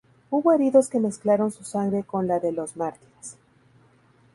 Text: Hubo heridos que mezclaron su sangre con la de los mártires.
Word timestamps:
Hubo 0.31 0.51
heridos 0.51 0.89
que 0.89 0.99
mezclaron 0.99 1.51
su 1.51 1.63
sangre 1.63 2.01
con 2.03 2.27
la 2.27 2.39
de 2.39 2.51
los 2.51 2.75
mártires. 2.75 3.37